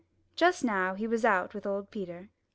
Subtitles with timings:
[0.35, 2.31] Just now he was out with old Peter.